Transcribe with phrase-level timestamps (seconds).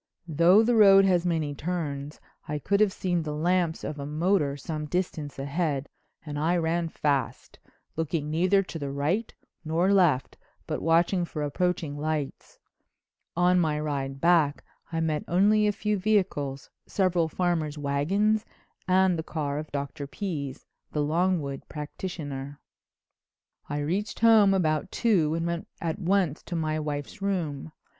[0.27, 4.57] Though the road has many turns I could have seen the lamps of a motor
[4.57, 5.87] some distance ahead
[6.25, 7.59] and I ran fast,
[7.95, 9.31] looking neither to the right
[9.63, 12.57] nor left but watching for approaching lights.
[13.35, 18.43] On my ride back I met only a few vehicles, several farmers' wagons
[18.87, 20.07] and the car of Dr.
[20.07, 22.59] Pease, the Longwood practitioner.
[23.69, 27.71] "I reached home about two and went at once to my wife's room.